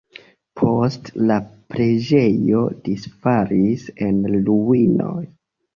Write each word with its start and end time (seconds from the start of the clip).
Poste 0.61 1.13
la 1.31 1.37
preĝejo 1.75 2.65
disfalis 2.89 3.89
en 4.09 4.23
ruinoj. 4.51 5.19